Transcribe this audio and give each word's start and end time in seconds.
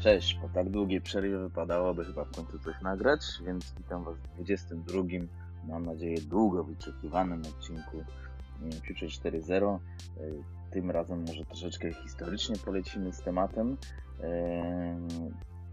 Cześć, 0.00 0.34
po 0.34 0.48
tak 0.48 0.70
długiej 0.70 1.00
przerwie 1.00 1.38
wypadałoby 1.38 2.04
chyba 2.04 2.24
w 2.24 2.30
końcu 2.30 2.58
coś 2.58 2.80
nagrać, 2.82 3.20
więc 3.46 3.74
witam 3.78 4.04
Was 4.04 4.16
w 4.16 4.34
22, 4.34 5.02
mam 5.68 5.86
nadzieję 5.86 6.16
długo 6.20 6.64
wyczekiwanym 6.64 7.40
odcinku 7.40 7.96
mm, 8.60 8.72
Future 8.72 9.08
4.0. 9.08 9.74
E, 9.74 9.80
tym 10.70 10.90
razem 10.90 11.24
może 11.28 11.44
troszeczkę 11.44 11.92
historycznie 11.92 12.56
polecimy 12.56 13.12
z 13.12 13.22
tematem. 13.22 13.76
E, 14.20 14.98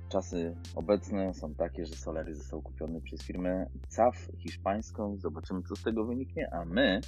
czasy 0.10 0.56
obecne 0.76 1.34
są 1.34 1.54
takie, 1.54 1.86
że 1.86 1.96
Solaris 1.96 2.38
został 2.38 2.62
kupiony 2.62 3.02
przez 3.02 3.24
firmę 3.24 3.70
CAF 3.90 4.30
hiszpańską. 4.38 5.18
Zobaczymy, 5.18 5.62
co 5.70 5.76
z 5.76 5.84
tego 5.84 6.06
wyniknie, 6.06 6.54
a 6.54 6.66
my, 6.66 7.02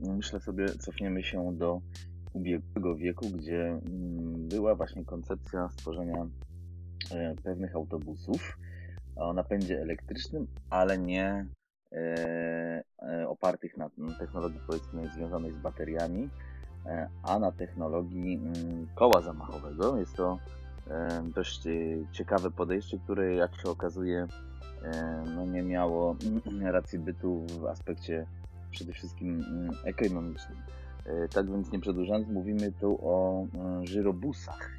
myślę 0.00 0.40
sobie, 0.40 0.68
cofniemy 0.68 1.22
się 1.22 1.56
do 1.56 1.80
ubiegłego 2.32 2.96
wieku, 2.96 3.30
gdzie 3.30 3.62
mm, 3.66 4.48
była 4.48 4.74
właśnie 4.74 5.04
koncepcja 5.04 5.68
stworzenia 5.68 6.26
pewnych 7.44 7.76
autobusów 7.76 8.58
o 9.16 9.32
napędzie 9.32 9.82
elektrycznym, 9.82 10.46
ale 10.70 10.98
nie 10.98 11.46
e, 11.92 12.82
e, 13.02 13.28
opartych 13.28 13.76
na 13.76 13.90
technologii 14.18 14.60
powiedzmy 14.66 15.08
związanej 15.08 15.52
z 15.52 15.56
bateriami, 15.56 16.30
a 17.22 17.38
na 17.38 17.52
technologii 17.52 18.34
mm, 18.36 18.86
koła 18.94 19.20
zamachowego. 19.20 19.98
Jest 19.98 20.16
to 20.16 20.38
dość 21.34 21.62
ciekawe 22.12 22.50
podejście, 22.50 22.98
które 22.98 23.34
jak 23.34 23.60
się 23.60 23.68
okazuje 23.68 24.26
no 25.34 25.46
nie 25.46 25.62
miało 25.62 26.16
racji 26.62 26.98
bytu 26.98 27.46
w 27.46 27.66
aspekcie 27.66 28.26
przede 28.70 28.92
wszystkim 28.92 29.44
mm, 29.48 29.76
ekonomicznym. 29.84 30.58
Tak 31.30 31.50
więc 31.50 31.72
nie 31.72 31.80
przedłużając, 31.80 32.28
mówimy 32.28 32.72
tu 32.72 32.98
o 33.02 33.46
żyrobusach 33.82 34.74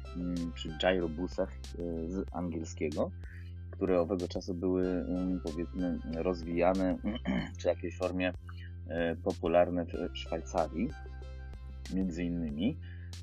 czy 0.54 0.68
gyrobusach 0.80 1.50
e, 1.50 2.08
z 2.08 2.26
angielskiego, 2.32 3.10
które 3.70 4.00
owego 4.00 4.28
czasu 4.28 4.54
były 4.54 5.06
powiedzmy 5.44 5.98
rozwijane 6.16 6.96
czy 7.58 7.68
jakiejś 7.68 7.96
formie 7.98 8.32
e, 8.88 9.16
popularne 9.16 9.84
w 9.84 10.18
Szwajcarii 10.18 10.90
między 11.94 12.24
innymi. 12.24 12.76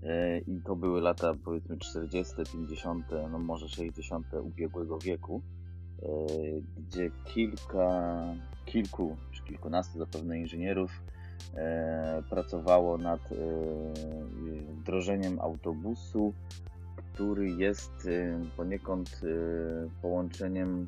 E, 0.03 0.39
I 0.39 0.61
to 0.61 0.75
były 0.75 1.01
lata 1.01 1.33
powiedzmy 1.45 1.77
40., 1.77 2.33
50., 2.51 3.05
no 3.31 3.39
może 3.39 3.69
60. 3.69 4.27
ubiegłego 4.41 4.99
wieku, 4.99 5.41
gdzie 6.77 7.11
kilka, 7.25 8.19
kilku 8.65 9.17
czy 9.31 9.43
kilkunastu 9.43 9.99
zapewne 9.99 10.39
inżynierów 10.39 10.91
pracowało 12.29 12.97
nad 12.97 13.29
wdrożeniem 14.79 15.39
autobusu 15.39 16.33
który 17.13 17.49
jest 17.49 18.05
y, 18.05 18.39
poniekąd 18.57 19.21
połączeniem 20.01 20.87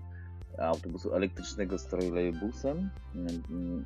autobusu 0.57 1.13
elektrycznego 1.13 1.77
z 1.77 1.85
trolejbusem, 1.87 2.89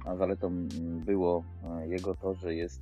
a 0.05 0.15
zaletą 0.15 0.67
było 1.05 1.43
jego 1.87 2.15
to, 2.15 2.35
że 2.35 2.55
jest 2.55 2.81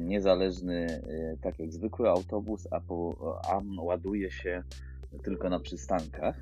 niezależny, 0.00 1.02
tak 1.42 1.58
jak 1.58 1.72
zwykły 1.72 2.10
autobus, 2.10 2.68
a, 2.70 2.80
po, 2.80 3.14
a 3.48 3.60
ładuje 3.82 4.30
się 4.30 4.62
tylko 5.22 5.50
na 5.50 5.60
przystankach. 5.60 6.36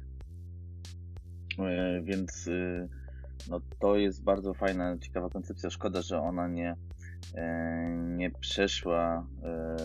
Więc 2.02 2.48
no, 3.50 3.60
to 3.78 3.96
jest 3.96 4.24
bardzo 4.24 4.54
fajna, 4.54 4.98
ciekawa 4.98 5.28
koncepcja. 5.28 5.70
Szkoda, 5.70 6.02
że 6.02 6.20
ona 6.20 6.48
nie 6.48 6.76
E, 7.34 7.88
nie 8.16 8.30
przeszła 8.30 9.26
e, 9.42 9.76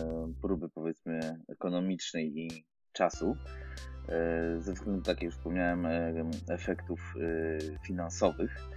próby 0.42 0.68
powiedzmy 0.68 1.40
ekonomicznej 1.48 2.38
i 2.38 2.64
czasu 2.92 3.36
e, 4.08 4.60
ze 4.60 4.72
względu, 4.72 5.02
tak 5.02 5.16
jak 5.16 5.22
już 5.22 5.34
wspomniałem, 5.34 5.86
efektów 6.48 7.14
finansowych. 7.86 8.68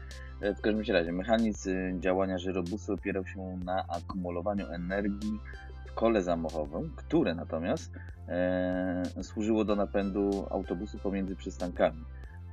W 0.57 0.61
każdym 0.61 0.95
razie 0.95 1.11
mechanizm 1.11 1.99
działania 1.99 2.37
żyrobusu 2.37 2.93
opierał 2.93 3.25
się 3.27 3.59
na 3.65 3.87
akumulowaniu 3.87 4.67
energii 4.67 5.39
w 5.87 5.93
kole 5.93 6.21
zamachowym, 6.21 6.93
które 6.95 7.35
natomiast 7.35 7.91
służyło 9.21 9.65
do 9.65 9.75
napędu 9.75 10.47
autobusu 10.49 10.99
pomiędzy 10.99 11.35
przystankami. 11.35 12.05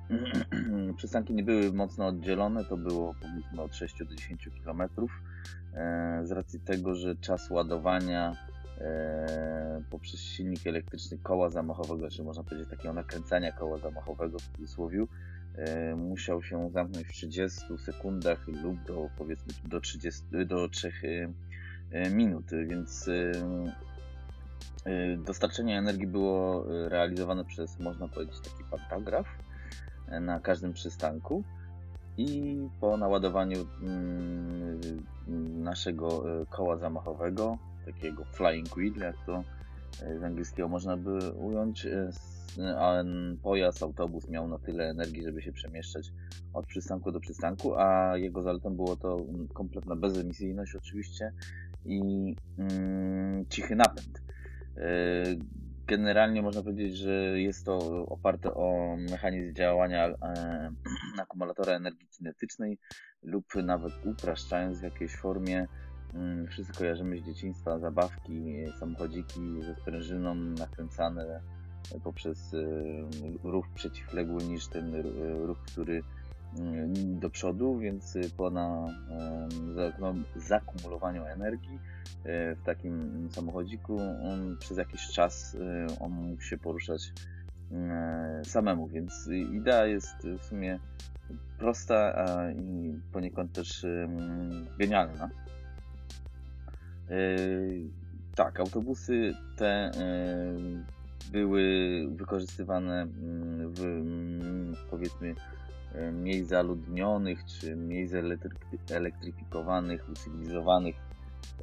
Przystanki 0.97 1.35
nie 1.35 1.43
były 1.43 1.73
mocno 1.73 2.07
oddzielone, 2.07 2.65
to 2.65 2.77
było 2.77 3.15
powiedzmy 3.21 3.63
od 3.63 3.75
6 3.75 3.99
do 3.99 4.15
10 4.15 4.49
km, 4.65 4.83
e, 5.75 6.21
z 6.25 6.31
racji 6.31 6.61
tego, 6.61 6.95
że 6.95 7.17
czas 7.17 7.51
ładowania 7.51 8.37
e, 8.81 9.83
poprzez 9.91 10.21
silnik 10.21 10.67
elektryczny 10.67 11.19
koła 11.19 11.51
zamachowego, 11.51 12.11
czy 12.11 12.23
można 12.25 12.43
powiedzieć 12.43 12.71
takiego 12.71 12.95
nakręcania 12.95 13.53
koła 13.53 13.79
zamachowego 13.79 14.39
w 14.39 14.57
cudzysłowie, 14.57 15.05
e, 15.57 15.97
musiał 15.97 16.43
się 16.43 16.71
zamknąć 16.71 17.07
w 17.07 17.13
30 17.13 17.79
sekundach 17.79 18.47
lub 18.47 18.85
do 18.85 19.09
powiedzmy 19.19 19.53
do 19.65 19.81
30, 19.81 20.23
do 20.47 20.69
3 20.69 20.93
minut, 22.11 22.45
więc 22.67 23.11
dostarczenie 25.27 25.79
energii 25.79 26.07
było 26.07 26.65
realizowane 26.89 27.45
przez, 27.45 27.79
można 27.79 28.09
powiedzieć, 28.09 28.41
taki 28.41 28.65
pantograf, 28.71 29.27
na 30.21 30.41
każdym 30.41 30.73
przystanku 30.73 31.45
i 32.19 32.59
po 32.81 32.97
naładowaniu 32.97 33.67
mm, 33.83 34.81
naszego 35.63 36.41
e, 36.41 36.47
koła 36.47 36.77
zamachowego, 36.77 37.59
takiego 37.87 38.25
flying 38.25 38.69
wheel, 38.69 38.93
jak 39.01 39.17
to 39.27 39.45
e, 40.03 40.19
z 40.19 40.23
angielskiego 40.23 40.69
można 40.69 40.97
by 40.97 41.33
ująć, 41.33 41.87
e, 41.87 42.11
pojazd, 43.43 43.83
autobus 43.83 44.29
miał 44.29 44.49
na 44.49 44.59
tyle 44.59 44.91
energii, 44.91 45.23
żeby 45.23 45.43
się 45.43 45.53
przemieszczać 45.53 46.13
od 46.53 46.67
przystanku 46.67 47.13
do 47.13 47.21
przystanku, 47.21 47.75
a 47.77 48.17
jego 48.17 48.43
zaletą 48.43 48.77
było 48.77 48.97
to 48.97 49.17
kompletna 49.55 49.97
bezemisyjność 49.97 50.75
oczywiście 50.75 51.33
i 51.85 52.01
mm, 52.59 53.47
cichy 53.49 53.77
napęd. 53.77 54.23
Generalnie 55.89 56.43
można 56.43 56.63
powiedzieć, 56.63 56.97
że 56.97 57.41
jest 57.41 57.65
to 57.65 58.07
oparte 58.07 58.55
o 58.55 58.97
mechanizm 59.11 59.55
działania 59.55 60.09
e, 60.09 60.71
akumulatora 61.23 61.73
energii 61.73 62.09
kinetycznej 62.09 62.79
lub 63.23 63.55
nawet 63.55 63.93
upraszczając 64.07 64.81
w 64.81 64.83
jakiejś 64.83 65.17
formie 65.17 65.67
mm, 66.15 66.47
wszyscy 66.47 66.73
kojarzymy 66.73 67.19
z 67.19 67.27
dzieciństwa 67.27 67.79
zabawki, 67.79 68.55
samochodziki 68.79 69.63
ze 69.63 69.75
sprężyną 69.75 70.35
nakręcane 70.35 71.41
poprzez 72.05 72.55
e, 72.55 72.59
ruch 73.45 73.67
przeciwległy 73.75 74.45
niż 74.45 74.69
ten 74.69 74.95
ruch, 75.47 75.59
który 75.73 76.03
do 76.95 77.31
przodu, 77.31 77.79
więc 77.79 78.19
po 78.37 78.51
na, 78.51 78.87
zakumulowaniu 80.37 81.25
energii 81.25 81.79
E, 82.25 82.55
w 82.55 82.63
takim 82.63 83.29
samochodziku, 83.33 84.01
przez 84.59 84.79
jakiś 84.79 85.09
czas 85.09 85.57
e, 85.61 85.87
on 86.01 86.13
mógł 86.13 86.43
się 86.43 86.59
poruszać 86.59 87.13
samemu, 88.45 88.89
więc 88.89 89.29
idea 89.53 89.87
jest 89.87 90.27
w 90.39 90.45
sumie 90.45 90.79
prosta 91.59 92.27
i 92.57 92.95
poniekąd 93.13 93.53
też 93.53 93.87
genialna. 94.79 95.31
Tak, 98.35 98.61
autobusy 98.61 99.35
te 99.57 99.91
były 101.33 102.05
wykorzystywane 102.11 103.07
w 103.61 104.03
powiedzmy 104.91 105.35
mniej 106.13 106.45
zaludnionych 106.45 107.45
czy 107.45 107.77
mniej 107.77 108.09
zelektryfikowanych, 108.87 110.09
ucywilizowanych 110.09 110.95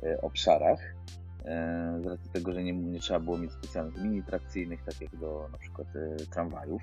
E, 0.03 0.21
obszarach. 0.21 0.95
E, 1.45 1.99
z 2.03 2.05
racji 2.05 2.31
tego, 2.31 2.53
że 2.53 2.63
nie, 2.63 2.73
nie 2.73 2.99
trzeba 2.99 3.19
było 3.19 3.37
mieć 3.37 3.51
specjalnych 3.51 3.97
linii 3.97 4.23
trakcyjnych, 4.23 4.83
tak 4.83 5.01
jak 5.01 5.15
do 5.15 5.49
na 5.51 5.57
przykład 5.57 5.87
e, 5.95 6.15
tramwajów 6.25 6.81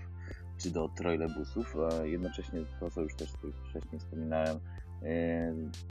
czy 0.58 0.70
do 0.70 0.88
trolejbusów. 0.88 1.76
Jednocześnie 2.02 2.60
to, 2.80 2.90
co 2.90 3.00
już 3.00 3.14
też 3.14 3.32
wcześniej 3.68 4.00
wspominałem, 4.00 4.58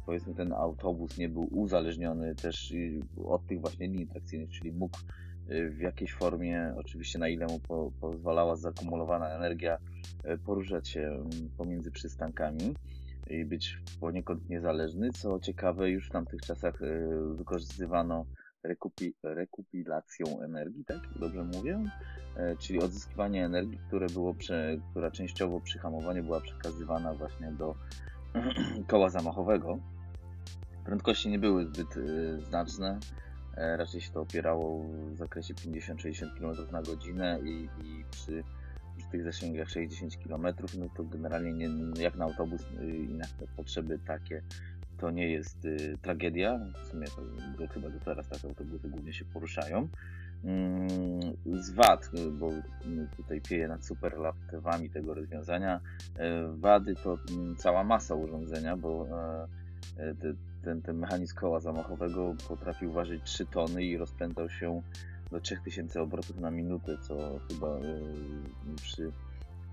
powiedzmy 0.05 0.33
ten 0.33 0.53
autobus 0.53 1.17
nie 1.17 1.29
był 1.29 1.47
uzależniony 1.51 2.35
też 2.35 2.73
od 3.25 3.47
tych 3.47 3.61
właśnie 3.61 3.87
linii 3.87 4.07
trakcyjnych, 4.07 4.49
czyli 4.49 4.71
mógł 4.71 4.97
w 5.69 5.79
jakiejś 5.79 6.13
formie, 6.13 6.73
oczywiście 6.77 7.19
na 7.19 7.27
ile 7.27 7.47
mu 7.47 7.59
po, 7.59 7.91
pozwalała 8.01 8.55
zakumulowana 8.55 9.29
energia, 9.29 9.77
poruszać 10.45 10.89
się 10.89 11.23
pomiędzy 11.57 11.91
przystankami 11.91 12.75
i 13.27 13.45
być 13.45 13.77
poniekąd 13.99 14.49
niezależny. 14.49 15.09
Co 15.11 15.39
ciekawe, 15.39 15.89
już 15.89 16.07
w 16.07 16.11
tamtych 16.11 16.41
czasach 16.41 16.81
e, 16.81 17.09
wykorzystywano 17.35 18.25
rekupi, 18.63 19.13
rekupilacją 19.23 20.41
energii, 20.41 20.85
tak 20.85 20.99
dobrze 21.19 21.43
mówię? 21.43 21.83
Czyli 22.59 22.79
odzyskiwanie 22.79 23.45
energii, 23.45 23.79
które 23.87 24.07
było 24.07 24.33
prze, 24.33 24.77
która 24.91 25.11
częściowo 25.11 25.59
przy 25.59 25.79
hamowaniu 25.79 26.23
była 26.23 26.41
przekazywana 26.41 27.13
właśnie 27.13 27.51
do 27.51 27.75
koła 28.87 29.09
zamachowego. 29.09 29.79
Prędkości 30.85 31.29
nie 31.29 31.39
były 31.39 31.65
zbyt 31.65 31.95
znaczne. 32.49 32.99
Raczej 33.57 34.01
się 34.01 34.11
to 34.11 34.21
opierało 34.21 34.83
w 35.13 35.17
zakresie 35.17 35.53
50-60 35.53 36.39
km 36.39 36.71
na 36.71 36.81
godzinę 36.81 37.39
i, 37.43 37.69
i 37.83 38.05
przy, 38.11 38.43
przy 38.97 39.07
tych 39.11 39.23
zasięgach 39.23 39.69
60 39.69 40.17
km, 40.27 40.55
no 40.79 40.89
to 40.97 41.03
generalnie 41.03 41.53
nie, 41.53 41.69
jak 42.03 42.15
na 42.15 42.25
autobus 42.25 42.61
i 42.81 43.13
na 43.13 43.25
potrzeby 43.55 43.99
takie 44.07 44.41
to 45.01 45.11
nie 45.11 45.29
jest 45.29 45.65
y, 45.65 45.97
tragedia. 46.01 46.59
W 46.83 46.87
sumie 46.87 47.07
to, 47.07 47.21
to 47.57 47.73
chyba 47.73 47.89
do 47.89 47.99
teraz 47.99 48.27
takie 48.27 48.47
autobusy 48.47 48.89
głównie 48.89 49.13
się 49.13 49.25
poruszają. 49.25 49.87
Mm, 50.43 51.19
z 51.45 51.71
wad, 51.71 52.09
y, 52.13 52.31
bo 52.31 52.49
tutaj 53.17 53.41
pieje 53.41 53.67
nad 53.67 53.85
superlatywami 53.85 54.89
tego 54.89 55.13
rozwiązania. 55.13 55.79
Y, 55.79 56.57
wady 56.57 56.95
to 56.95 57.17
mm, 57.31 57.55
cała 57.55 57.83
masa 57.83 58.15
urządzenia, 58.15 58.77
bo 58.77 59.07
e, 59.07 59.47
e, 60.03 60.13
ten, 60.61 60.81
ten 60.81 60.97
mechanizm 60.97 61.35
koła 61.35 61.59
zamachowego 61.59 62.35
potrafił 62.47 62.91
ważyć 62.91 63.23
3 63.23 63.45
tony 63.45 63.83
i 63.83 63.97
rozpędzał 63.97 64.49
się 64.49 64.81
do 65.31 65.39
3000 65.39 66.01
obrotów 66.01 66.39
na 66.39 66.51
minutę, 66.51 66.97
co 67.07 67.39
chyba 67.49 67.77
przy 68.81 69.11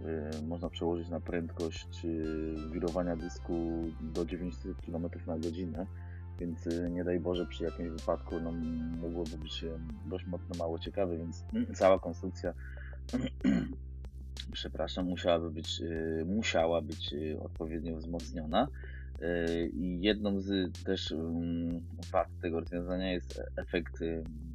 Y, 0.00 0.42
można 0.42 0.68
przełożyć 0.68 1.08
na 1.08 1.20
prędkość 1.20 2.04
y, 2.04 2.54
wirowania 2.72 3.16
dysku 3.16 3.84
do 4.00 4.24
900 4.24 4.76
km 4.86 5.08
na 5.26 5.38
godzinę, 5.38 5.86
więc 6.40 6.68
nie 6.90 7.04
daj 7.04 7.20
Boże 7.20 7.46
przy 7.46 7.64
jakimś 7.64 7.88
wypadku 7.88 8.40
no, 8.40 8.52
mogłoby 9.00 9.38
być 9.38 9.64
dość 10.06 10.26
mocno 10.26 10.54
mało 10.58 10.78
ciekawe, 10.78 11.18
więc 11.18 11.44
cała 11.78 11.98
konstrukcja 11.98 12.54
przepraszam, 14.52 15.06
musiałaby 15.06 15.50
być, 15.50 15.82
musiała 16.26 16.82
być 16.82 17.14
odpowiednio 17.40 17.96
wzmocniona. 17.96 18.68
I 19.72 19.98
jedną 20.00 20.40
z 20.40 20.72
też 20.84 21.12
mm, 21.12 21.80
wad 22.12 22.28
tego 22.42 22.60
rozwiązania 22.60 23.12
jest 23.12 23.42
efekt 23.56 23.98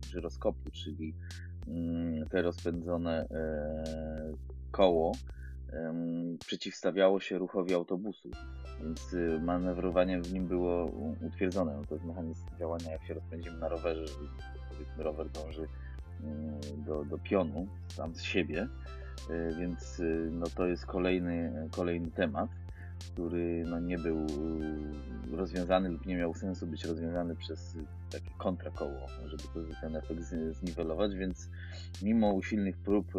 żyroskopu, 0.10 0.72
czyli 0.72 1.14
mm, 1.68 2.28
te 2.28 2.42
rozpędzone 2.42 3.28
koło 4.72 5.12
przeciwstawiało 6.46 7.20
się 7.20 7.38
ruchowi 7.38 7.74
autobusu, 7.74 8.30
więc 8.82 9.14
y, 9.14 9.40
manewrowanie 9.42 10.22
w 10.22 10.34
nim 10.34 10.48
było 10.48 10.86
utwierdzone. 11.22 11.78
No 11.78 11.86
to 11.86 11.96
jest 11.96 12.06
mechanizm 12.06 12.46
działania, 12.60 12.92
jak 12.92 13.04
się 13.04 13.14
rozpędzimy 13.14 13.58
na 13.58 13.70
rowerze, 13.70 14.08
że 14.08 14.14
powiedzmy 14.70 15.04
rower 15.04 15.30
dąży 15.30 15.68
mm, 16.24 16.60
do, 16.86 17.06
do 17.06 17.18
pionu 17.18 17.68
sam 17.88 18.16
z 18.16 18.22
siebie, 18.22 18.68
y, 19.30 19.56
więc 19.60 20.00
y, 20.00 20.30
no 20.32 20.46
to 20.56 20.68
jest 20.68 20.86
kolejny, 20.86 21.68
kolejny 21.72 22.12
temat, 22.12 22.50
który 23.12 23.64
no 23.68 23.80
nie 23.80 23.98
był 23.98 24.28
rozwiązany 25.32 25.90
lub 25.90 26.06
nie 26.06 26.16
miał 26.16 26.34
sensu 26.34 26.68
być 26.68 26.86
rozwiązany 26.86 27.36
przez 27.36 27.78
takie 28.12 28.32
kontrakoło, 28.38 29.08
żeby 29.26 29.44
ten 29.82 29.96
efekt 29.96 30.22
zniwelować, 30.52 31.16
więc 31.16 31.50
mimo 32.02 32.34
usilnych 32.34 32.78
prób 32.78 33.12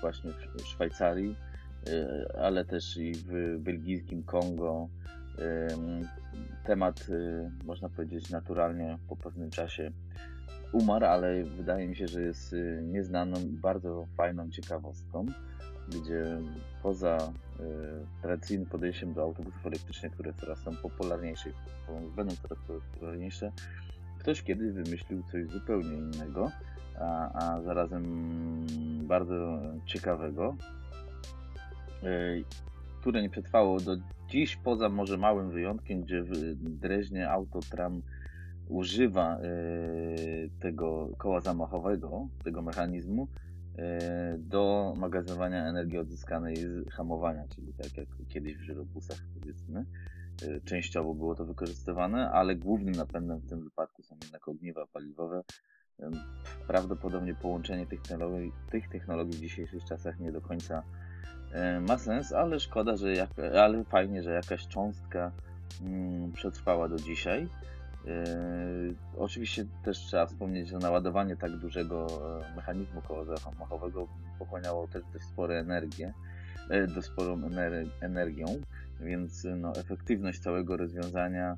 właśnie 0.00 0.30
w 0.30 0.66
Szwajcarii 0.66 1.36
Y, 1.88 2.38
ale 2.38 2.64
też 2.64 2.96
i 2.96 3.12
w 3.14 3.58
belgijskim 3.58 4.22
Kongo. 4.22 4.88
Temat, 6.64 7.08
y, 7.08 7.50
można 7.64 7.88
powiedzieć, 7.88 8.30
naturalnie 8.30 8.98
po 9.08 9.16
pewnym 9.16 9.50
czasie 9.50 9.92
umarł, 10.72 11.06
ale 11.06 11.44
wydaje 11.44 11.88
mi 11.88 11.96
się, 11.96 12.08
że 12.08 12.22
jest 12.22 12.52
y, 12.52 12.82
nieznaną 12.84 13.40
i 13.40 13.52
bardzo 13.52 14.06
fajną 14.16 14.50
ciekawostką, 14.50 15.26
gdzie 15.88 16.38
poza 16.82 17.32
tradycyjnym 18.22 18.66
podejściem 18.66 19.14
do 19.14 19.22
autobusów 19.22 19.66
elektrycznych, 19.66 20.12
które 20.12 20.32
coraz 20.32 20.58
są 20.58 20.76
popularniejsze 20.76 21.50
i 21.50 22.16
będą 22.16 22.36
coraz 22.36 22.58
popularniejsze, 22.92 23.52
ktoś 24.18 24.42
kiedyś 24.42 24.72
wymyślił 24.72 25.22
coś 25.32 25.46
zupełnie 25.46 25.96
innego, 25.98 26.50
a, 27.00 27.32
a 27.32 27.62
zarazem 27.62 28.04
bardzo 29.06 29.60
ciekawego, 29.86 30.56
E, 32.02 32.42
które 33.00 33.22
nie 33.22 33.30
przetrwało 33.30 33.80
do 33.80 33.96
dziś, 34.28 34.56
poza 34.56 34.88
może 34.88 35.18
małym 35.18 35.50
wyjątkiem, 35.50 36.02
gdzie 36.02 36.22
w 36.22 36.54
Dreźnie 36.80 37.30
Autotram 37.30 38.02
używa 38.68 39.38
e, 39.38 39.46
tego 40.60 41.08
koła 41.18 41.40
zamachowego, 41.40 42.28
tego 42.44 42.62
mechanizmu 42.62 43.28
e, 43.78 44.38
do 44.38 44.94
magazynowania 44.96 45.66
energii 45.66 45.98
odzyskanej 45.98 46.56
z 46.56 46.90
hamowania, 46.90 47.44
czyli 47.48 47.72
tak 47.74 47.96
jak 47.96 48.08
kiedyś 48.28 48.56
w 48.56 48.62
żyrobusach 48.62 49.18
powiedzmy. 49.40 49.84
Częściowo 50.64 51.14
było 51.14 51.34
to 51.34 51.44
wykorzystywane, 51.44 52.30
ale 52.30 52.56
głównym 52.56 52.94
napędem 52.94 53.38
w 53.38 53.48
tym 53.48 53.64
wypadku 53.64 54.02
są 54.02 54.16
jednak 54.22 54.48
ogniwa 54.48 54.86
paliwowe. 54.86 55.42
Prawdopodobnie 56.66 57.34
połączenie 57.34 57.86
tych 57.86 58.02
technologii, 58.02 58.52
tych 58.70 58.88
technologii 58.88 59.38
w 59.38 59.40
dzisiejszych 59.40 59.84
czasach 59.84 60.20
nie 60.20 60.32
do 60.32 60.40
końca 60.40 60.82
E, 61.52 61.80
ma 61.80 61.98
sens, 61.98 62.32
ale 62.32 62.60
szkoda, 62.60 62.96
że 62.96 63.12
jak, 63.12 63.30
ale 63.38 63.84
fajnie, 63.84 64.22
że 64.22 64.30
jakaś 64.30 64.68
cząstka 64.68 65.32
mm, 65.82 66.32
przetrwała 66.32 66.88
do 66.88 66.96
dzisiaj. 66.96 67.48
E, 68.06 68.24
oczywiście 69.16 69.64
też 69.84 69.98
trzeba 69.98 70.26
wspomnieć, 70.26 70.68
że 70.68 70.78
naładowanie 70.78 71.36
tak 71.36 71.56
dużego 71.56 72.06
e, 72.52 72.56
mechanizmu 72.56 73.02
koła 73.02 73.24
zamachowego 73.24 74.08
pochłaniało 74.38 74.88
też 74.88 75.02
dość 75.12 75.24
spore 75.24 75.58
energię, 75.58 76.12
dość 76.94 77.06
sporą 77.06 77.40
energią, 78.00 78.46
więc 79.00 79.46
no, 79.56 79.72
efektywność 79.76 80.40
całego 80.40 80.76
rozwiązania 80.76 81.56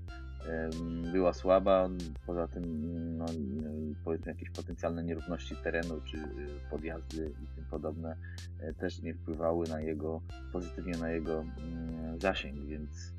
była 1.13 1.33
słaba. 1.33 1.89
Poza 2.27 2.49
tym, 2.49 2.65
no, 3.17 3.27
powiedzmy, 4.05 4.33
jakieś 4.33 4.51
potencjalne 4.51 5.05
nierówności 5.05 5.57
terenu 5.57 6.01
czy 6.05 6.19
podjazdy 6.71 7.31
i 7.43 7.57
tym 7.57 7.65
podobne 7.71 8.17
e, 8.61 8.73
też 8.75 9.03
nie 9.03 9.15
wpływały 9.15 9.69
na 9.69 9.81
jego, 9.81 10.21
pozytywnie 10.53 10.99
na 10.99 11.11
jego 11.11 11.41
mm, 11.41 12.21
zasięg, 12.21 12.65
więc 12.65 13.13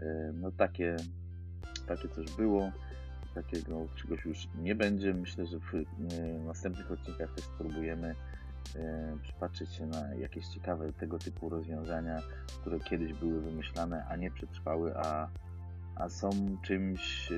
e, 0.00 0.32
no, 0.34 0.50
takie, 0.50 0.96
takie 1.86 2.08
coś 2.08 2.32
było. 2.32 2.72
Takiego 3.34 3.86
czegoś 3.96 4.24
już 4.24 4.48
nie 4.58 4.74
będzie. 4.74 5.14
Myślę, 5.14 5.46
że 5.46 5.58
w 5.60 5.74
y, 5.74 5.84
następnych 6.46 6.90
odcinkach 6.90 7.34
też 7.34 7.44
spróbujemy 7.44 8.14
e, 8.76 9.16
przypatrzeć 9.22 9.74
się 9.74 9.86
na 9.86 10.14
jakieś 10.14 10.46
ciekawe 10.46 10.92
tego 10.92 11.18
typu 11.18 11.48
rozwiązania, 11.48 12.22
które 12.60 12.80
kiedyś 12.80 13.12
były 13.12 13.40
wymyślane, 13.40 14.06
a 14.08 14.16
nie 14.16 14.30
przetrwały, 14.30 14.96
a 14.96 15.28
a 15.96 16.08
są 16.08 16.30
czymś 16.62 17.32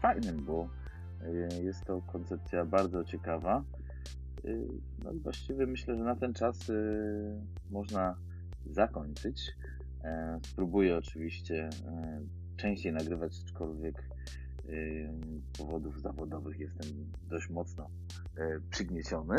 fajnym, 0.00 0.44
bo 0.44 0.68
jest 1.62 1.84
to 1.84 2.02
koncepcja 2.02 2.64
bardzo 2.64 3.04
ciekawa. 3.04 3.64
No 5.04 5.12
i 5.12 5.18
właściwie 5.18 5.66
myślę, 5.66 5.96
że 5.96 6.04
na 6.04 6.16
ten 6.16 6.34
czas 6.34 6.72
można 7.70 8.16
zakończyć. 8.66 9.52
E, 10.04 10.40
spróbuję 10.42 10.96
oczywiście 10.96 11.68
e, 11.86 12.20
częściej 12.56 12.92
nagrywać, 12.92 13.32
aczkolwiek 13.44 14.02
powodów 15.58 16.00
zawodowych 16.00 16.58
jestem 16.58 16.88
dość 17.30 17.50
mocno 17.50 17.90
e, 18.36 18.60
przygnieciony. 18.70 19.36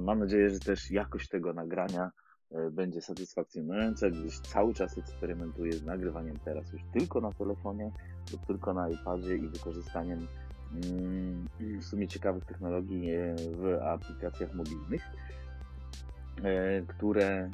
Mam 0.00 0.18
nadzieję, 0.18 0.50
że 0.50 0.58
też 0.58 0.90
jakość 0.90 1.28
tego 1.28 1.52
nagrania 1.52 2.10
E, 2.50 2.70
będzie 2.70 3.00
satysfakcjonująca, 3.00 4.10
gdyż 4.10 4.40
cały 4.40 4.74
czas 4.74 4.98
eksperymentuję 4.98 5.72
z 5.72 5.84
nagrywaniem 5.84 6.36
teraz 6.44 6.72
już 6.72 6.82
tylko 6.92 7.20
na 7.20 7.32
telefonie 7.32 7.92
lub 8.32 8.46
tylko 8.46 8.74
na 8.74 8.88
iPadzie 8.88 9.36
i 9.36 9.48
wykorzystaniem 9.48 10.26
mm, 10.72 11.46
w 11.80 11.84
sumie 11.84 12.08
ciekawych 12.08 12.44
technologii 12.44 13.10
e, 13.10 13.34
w 13.36 13.82
aplikacjach 13.82 14.54
mobilnych, 14.54 15.02
e, 16.42 16.82
które 16.82 17.50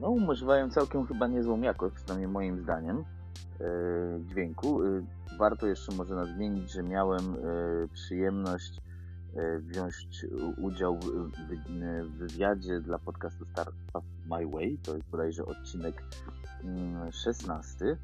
no, 0.00 0.10
umożliwiają 0.10 0.70
całkiem 0.70 1.06
chyba 1.06 1.26
niezłą 1.26 1.60
jakość, 1.60 1.94
przynajmniej 1.94 2.28
moim 2.28 2.60
zdaniem, 2.60 3.04
dźwięku. 4.26 4.80
Warto 5.38 5.66
jeszcze 5.66 5.92
może 5.92 6.14
nadmienić, 6.14 6.72
że 6.72 6.82
miałem 6.82 7.36
przyjemność 7.92 8.80
E, 9.36 9.58
wziąć 9.58 10.26
udział 10.56 10.98
w 10.98 12.18
wywiadzie 12.18 12.80
dla 12.80 12.98
podcastu 12.98 13.44
Startup 13.44 14.04
My 14.26 14.46
Way. 14.46 14.78
To 14.82 14.96
jest 14.96 15.08
bodajże 15.08 15.46
odcinek 15.46 16.02
16, 17.12 17.84
mm, 17.84 17.98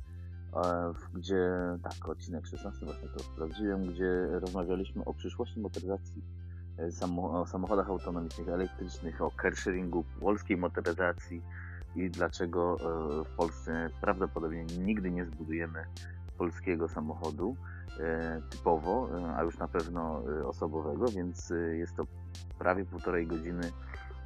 e, 0.55 0.95
gdzie, 1.15 1.51
tak, 1.83 2.09
odcinek 2.09 2.47
16 2.47 2.87
właśnie 2.87 3.09
to 3.09 3.19
sprawdziłem, 3.19 3.83
gdzie 3.83 4.27
rozmawialiśmy 4.31 5.05
o 5.05 5.15
przyszłości 5.15 5.61
motoryzacji 5.61 6.23
e, 6.79 7.07
o 7.17 7.47
samochodach 7.47 7.89
autonomicznych, 7.89 8.49
elektrycznych, 8.49 9.23
o 9.23 9.33
carsharingu, 9.43 10.05
polskiej 10.21 10.57
motoryzacji 10.57 11.43
i 11.99 12.11
dlaczego 12.11 12.77
w 13.25 13.29
Polsce 13.37 13.91
prawdopodobnie 14.01 14.65
nigdy 14.65 15.11
nie 15.11 15.25
zbudujemy 15.25 15.85
polskiego 16.39 16.89
samochodu. 16.89 17.57
E, 18.01 18.43
typowo, 18.51 19.09
e, 19.19 19.37
a 19.37 19.43
już 19.43 19.59
na 19.59 19.69
pewno 19.69 20.23
e, 20.41 20.47
osobowego, 20.47 21.09
więc 21.09 21.53
jest 21.73 21.97
to 21.97 22.07
prawie 22.59 22.85
półtorej 22.85 23.27
godziny 23.27 23.73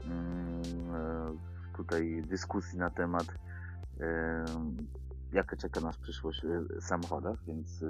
mm, 0.05 0.63
tutaj 1.77 2.23
dyskusji 2.29 2.79
na 2.79 2.91
temat 2.91 3.27
jaka 5.33 5.57
czeka 5.57 5.81
nas 5.81 5.97
przyszłość 5.97 6.43
w 6.81 6.85
samochodach, 6.85 7.45
więc 7.47 7.85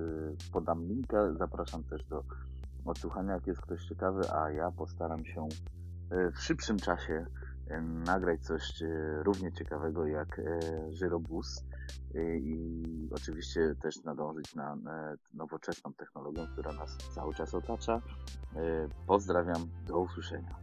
podam 0.52 0.84
linkę. 0.84 1.34
Zapraszam 1.38 1.84
też 1.84 2.04
do 2.04 2.24
odsłuchania, 2.84 3.34
jak 3.34 3.46
jest 3.46 3.60
ktoś 3.60 3.84
ciekawy, 3.84 4.32
a 4.32 4.50
ja 4.50 4.70
postaram 4.70 5.24
się 5.24 5.48
w 6.10 6.38
szybszym 6.38 6.78
czasie 6.78 7.26
nagrać 7.80 8.40
coś 8.40 8.82
równie 9.22 9.52
ciekawego 9.52 10.06
jak 10.06 10.40
żyrobus 10.90 11.64
i 12.40 13.08
oczywiście 13.14 13.74
też 13.82 14.04
nadążyć 14.04 14.54
na 14.54 14.76
nowoczesną 15.34 15.94
technologią, 15.94 16.46
która 16.52 16.72
nas 16.72 16.98
cały 17.14 17.34
czas 17.34 17.54
otacza. 17.54 18.02
Pozdrawiam, 19.06 19.68
do 19.86 19.98
usłyszenia. 19.98 20.61